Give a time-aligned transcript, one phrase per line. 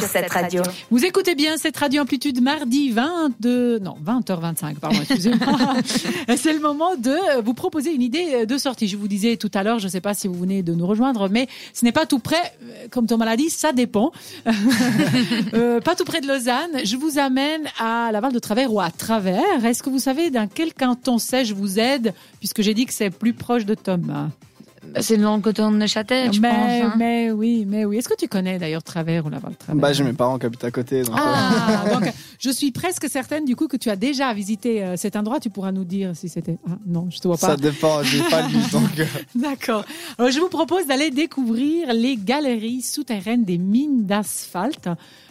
[0.00, 0.62] sur cette radio.
[0.90, 5.74] Vous écoutez bien cette radio amplitude mardi 22, non, 20h25, pardon, excusez-moi.
[6.36, 8.88] C'est le moment de vous proposer une idée de sortie.
[8.88, 10.86] Je vous disais tout à l'heure, je ne sais pas si vous venez de nous
[10.86, 12.56] rejoindre, mais ce n'est pas tout près,
[12.90, 14.10] comme Thomas l'a dit, ça dépend.
[15.54, 16.84] euh, pas tout près de Lausanne.
[16.84, 19.64] Je vous amène à Laval de Travers ou à Travers.
[19.64, 22.92] Est-ce que vous savez dans quel canton c'est Je vous aide, puisque j'ai dit que
[22.92, 24.30] c'est plus proche de Thomas?
[25.00, 26.58] C'est dans le canton de Neuchâtel, je mais, pense.
[26.58, 26.94] hein.
[26.96, 27.98] mais oui, mais oui.
[27.98, 29.80] Est-ce que tu connais d'ailleurs Travers ou Laval Travers?
[29.80, 31.02] Bah, j'ai mes parents qui habitent à côté.
[31.02, 34.82] Donc, euh, Ah, donc je suis presque certaine du coup que tu as déjà visité
[34.84, 35.40] euh, cet endroit.
[35.40, 36.58] Tu pourras nous dire si c'était.
[36.68, 37.48] Ah, non, je te vois pas.
[37.48, 38.54] ça dépend, j'ai pas lu.
[38.72, 39.84] Donc, euh, D'accord.
[40.18, 44.88] Alors, je vous propose d'aller découvrir les galeries souterraines des mines d'asphalte.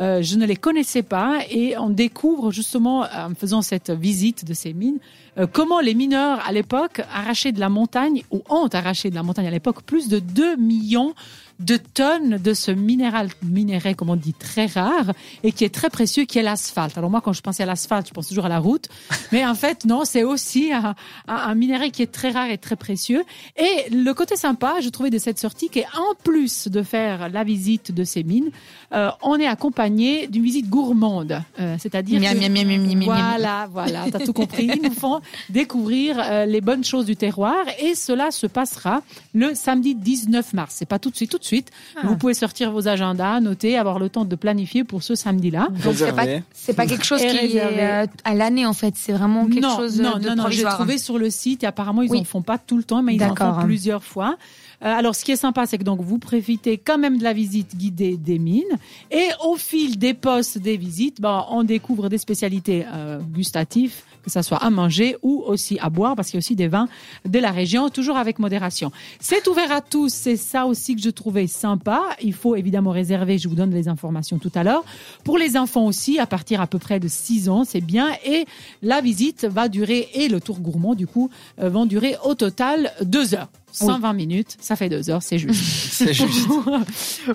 [0.00, 4.52] Euh, je ne les connaissais pas et on découvre justement en faisant cette visite de
[4.52, 4.98] ces mines
[5.38, 9.22] euh, comment les mineurs à l'époque arrachaient de la montagne ou ont arraché de la
[9.22, 11.14] montagne à l'époque plus de 2 millions
[11.60, 15.90] de tonnes de ce minéral minerai, comme on dit, très rare et qui est très
[15.90, 16.98] précieux, qui est l'asphalte.
[16.98, 18.88] Alors moi, quand je pensais à l'asphalte, je pense toujours à la route,
[19.32, 20.94] mais en fait, non, c'est aussi un,
[21.28, 23.24] un, un minerai qui est très rare et très précieux.
[23.56, 27.92] Et le côté sympa, je trouvais de cette sortie, qu'en plus de faire la visite
[27.92, 28.50] de ces mines,
[28.92, 32.98] euh, on est accompagné d'une visite gourmande, euh, c'est-à-dire Miam, que- miam, miam, miam, miam,
[32.98, 33.04] miam.
[33.04, 34.70] voilà, voilà, t'as tout compris.
[34.74, 39.02] Ils nous font découvrir euh, les bonnes choses du terroir et cela se passera
[39.34, 40.74] le samedi 19 mars.
[40.78, 41.70] C'est pas tout de suite, tout de suite.
[42.02, 45.68] Vous pouvez sortir vos agendas, noter, avoir le temps de planifier pour ce samedi-là.
[45.84, 47.76] Donc, c'est pas, pas quelque chose qui réservé.
[47.76, 48.94] est euh, à l'année, en fait.
[48.96, 51.66] C'est vraiment quelque non, chose non, de non, non, j'ai trouvé sur le site et
[51.66, 52.20] apparemment ils Oui.
[52.20, 54.36] en font pas tout le temps, mais ils en font plusieurs fois.
[54.84, 57.32] Euh, alors, ce qui est sympa, c'est que donc vous profitez quand même de la
[57.32, 58.62] visite guidée des mines
[59.10, 64.30] et au fil des postes des visites, ben, on découvre des spécialités euh, gustatives, que
[64.30, 66.88] ça soit à manger ou aussi à boire, parce qu'il y a aussi des vins
[67.24, 68.90] de la région, toujours avec modération.
[69.20, 72.02] C'est ouvert à tous, c'est ça aussi que je trouvais sympa.
[72.22, 74.84] Il faut évidemment réserver, je vous donne les informations tout à l'heure.
[75.22, 78.08] Pour les enfants aussi, à partir à peu près de 6 ans, c'est bien.
[78.26, 78.46] Et
[78.82, 82.92] la visite va durer, et le tour gourmand, du coup, euh, vont durer au total
[83.02, 83.48] 2 heures.
[83.76, 85.62] 120 minutes, ça fait 2 heures, c'est juste.
[85.92, 86.46] c'est juste.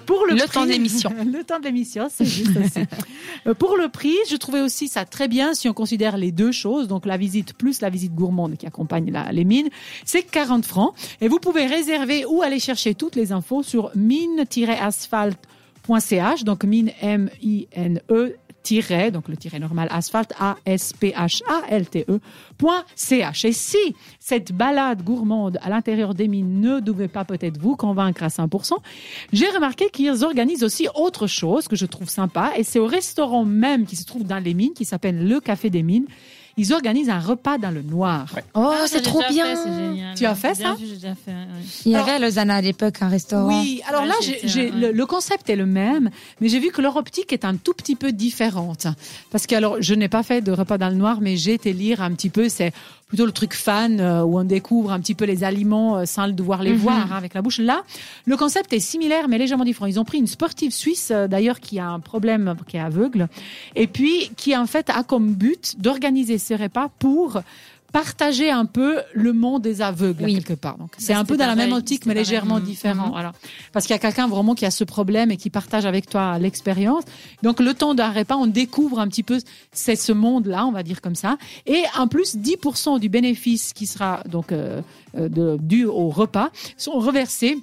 [0.05, 1.11] Pour le, Le prix- temps de l'émission.
[1.25, 2.85] le temps de l'émission, c'est juste aussi.
[3.47, 6.51] Euh, Pour le prix, je trouvais aussi ça très bien si on considère les deux
[6.51, 9.69] choses, donc la visite plus la visite gourmande qui accompagne la- les mines,
[10.05, 10.94] c'est 40 francs.
[11.22, 18.35] Et vous pouvez réserver ou aller chercher toutes les infos sur mine-asphalt.ch, donc mine M-I-N-E
[19.12, 22.20] donc le tiret normal asphalte, A-S-P-H-A-L-T-E,
[22.58, 23.47] point C-H.
[23.47, 23.78] Et si
[24.20, 28.74] cette balade gourmande à l'intérieur des mines ne devait pas peut-être vous convaincre à 100%,
[29.34, 33.46] j'ai remarqué qu'ils organisent aussi autre chose que je trouve sympa, et c'est au restaurant
[33.46, 36.06] même qui se trouve dans les mines, qui s'appelle le Café des Mines.
[36.62, 38.28] Ils organisent un repas dans le noir.
[38.53, 39.46] Oh, Ah, c'est trop bien.
[39.46, 40.16] fait, c'est génial.
[40.16, 41.31] Tu as fait Bien ça vu, J'ai déjà fait.
[41.31, 41.38] ouais.
[41.86, 43.47] Il y Alors- avait à Lausanne à l'époque un restaurant.
[43.47, 44.14] Oui, alors Ouais, là,
[44.80, 46.09] le, le concept est le même,
[46.42, 48.88] mais j'ai vu que leur optique est un tout petit peu différente.
[49.31, 51.72] Parce que alors, je n'ai pas fait de repas dans le noir, mais j'ai été
[51.72, 52.74] lire un petit peu, c'est
[53.09, 56.28] plutôt le truc fan euh, où on découvre un petit peu les aliments euh, sans
[56.30, 56.78] devoir les Mhm.
[56.78, 57.58] voir hein, avec la bouche.
[57.59, 57.81] Là,
[58.25, 59.88] le concept est similaire, mais légèrement différent.
[59.88, 63.28] Ils ont pris une sportive suisse, euh, d'ailleurs, qui a un problème, qui est aveugle,
[63.75, 67.42] et puis qui en fait a comme but d'organiser ces repas pour
[67.91, 70.35] partager un peu le monde des aveugles Oui.
[70.35, 70.77] quelque part.
[70.77, 72.69] Donc c'est un peu dans la même optique, mais légèrement pareil.
[72.69, 73.05] différent.
[73.05, 73.11] Mhm.
[73.11, 73.31] Voilà.
[73.72, 76.38] Parce qu'il y a quelqu'un vraiment qui a ce problème et qui partage avec toi
[76.39, 77.03] l'expérience.
[77.44, 79.39] Donc le temps d'un repas, on découvre un petit peu
[79.72, 81.38] c'est ce monde-là, on va dire comme ça.
[81.66, 84.81] Et en plus, 10% du bénéfice qui sera donc euh,
[85.17, 87.57] euh, de, dû au repas sont reversés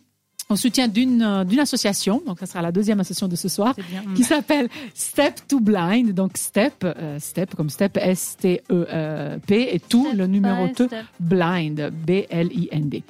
[0.48, 2.22] en soutien d'une euh, d'une association.
[2.26, 3.74] Donc ça sera la deuxième association de ce soir
[4.14, 6.12] qui s'appelle Step to Blind.
[6.14, 7.96] Donc Step, euh, Step comme Step
[8.70, 11.04] S-T-E-P et tout Step le numéro by 2 step.
[11.20, 13.02] Blind, B-L-I-N-D.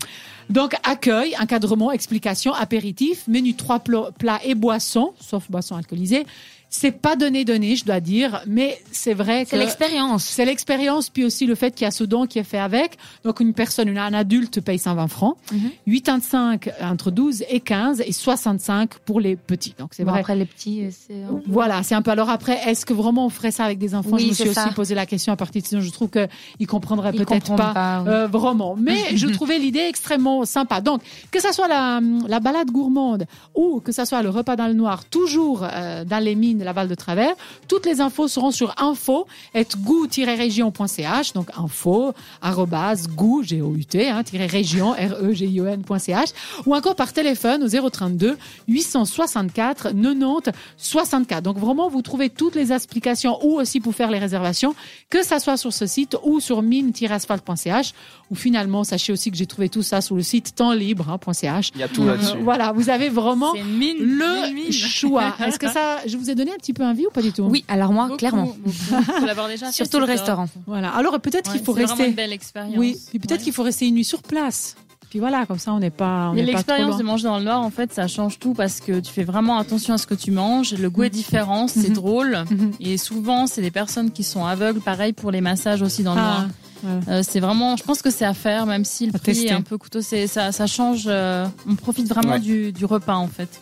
[0.49, 6.25] Donc, accueil, encadrement, explication, apéritif, menu trois pla- plats et boissons, sauf boissons alcoolisées.
[6.69, 10.25] C'est pas donné donné, je dois dire, mais c'est vrai que C'est l'expérience.
[10.25, 12.99] c'est l'expérience, puis aussi le fait qu'il y a ce don qui est fait avec.
[13.25, 15.71] Donc, une personne, une- un adulte paye 120 francs, Mhm.
[15.87, 19.75] 85 entre 12 et 15 et 65 pour les petits.
[19.79, 20.21] Donc, c'est Bon, vrai.
[20.21, 21.15] après les petits, euh, c'est.
[21.15, 22.11] euh, Voilà, c'est un peu.
[22.11, 24.11] Alors après, est-ce que vraiment on ferait ça avec des enfants?
[24.13, 26.27] Oui, Je me suis aussi posé la question à partir de sinon je trouve que
[26.59, 28.09] ils comprendraient peut-être pas, pas, oui.
[28.09, 28.77] euh, vraiment.
[28.77, 30.81] Mais je trouvais l'idée extrêmement sympa.
[30.81, 34.67] Donc que ça soit la, la balade gourmande ou que ça soit le repas dans
[34.67, 37.35] le noir, toujours euh, dans les mines de la Val de Travers,
[37.69, 44.09] toutes les infos seront sur info région.ch donc info arrobase goût g o u t
[44.09, 46.31] hein, région r e g i o n.ch
[46.67, 48.37] ou encore par téléphone au 032
[48.69, 51.43] 864 90 64.
[51.43, 54.75] Donc vraiment, vous trouvez toutes les explications ou aussi pour faire les réservations,
[55.11, 57.93] que ça soit sur ce site ou sur mine-asphalt.ch.
[58.31, 61.71] Ou finalement, sachez aussi que j'ai trouvé tout ça sur le site tempslibre.ch.
[61.75, 62.39] Il y a tout là-dessus.
[62.43, 63.99] voilà, vous avez vraiment mine.
[64.01, 64.73] le mine.
[64.73, 65.35] choix.
[65.47, 67.43] Est-ce que ça, je vous ai donné un petit peu envie ou pas du tout
[67.45, 68.47] Oui, alors moi, Beaucoup, clairement.
[68.47, 69.49] beaucoup.
[69.49, 70.49] Déjà Surtout le restaurant.
[70.67, 70.91] Voilà.
[70.91, 72.09] Alors peut-être Ouais, qu'il faut rester.
[72.09, 72.75] une belle expérience.
[72.77, 73.45] Oui, puis peut-être Ouais.
[73.45, 74.77] qu'il faut rester une nuit sur place.
[75.09, 76.31] Puis voilà, comme ça on n'est pas.
[76.31, 78.99] on Mais l'expérience de manger dans le Nord, en fait, ça change tout parce que
[78.99, 80.75] tu fais vraiment attention à ce que tu manges.
[80.75, 81.95] Le goût est différent, c'est Mhm.
[81.95, 82.45] drôle.
[82.51, 82.73] Mhm.
[82.81, 84.81] Et souvent, c'est des personnes qui sont aveugles.
[84.81, 86.49] Pareil pour les massages aussi dans le Ah, Nord.
[86.83, 87.19] voilà.
[87.21, 89.47] Euh, c'est vraiment, je pense que c'est à faire, même si le À prix tester.
[89.49, 90.03] est un peu coûteux.
[90.03, 91.05] C'est, ça, ça change.
[91.07, 92.41] euh, on profite vraiment Ouais.
[92.41, 93.61] du, du repas, en fait.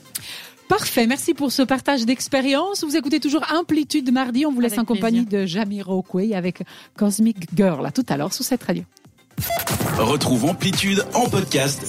[0.79, 2.83] Parfait, merci pour ce partage d'expérience.
[2.83, 4.45] Vous écoutez toujours Amplitude mardi.
[4.45, 6.65] On vous laisse Avec en compagnie de Jamiroquai avec
[6.97, 7.87] Cosmic Girl.
[7.87, 8.83] À tout à l'heure sous cette radio.
[9.99, 11.87] Retrouve Amplitude en podcast